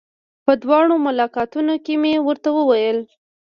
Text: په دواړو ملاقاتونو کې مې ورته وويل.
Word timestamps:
په 0.45 0.53
دواړو 0.61 0.93
ملاقاتونو 1.05 1.73
کې 1.85 1.93
مې 2.01 2.13
ورته 2.27 2.49
وويل. 2.57 2.97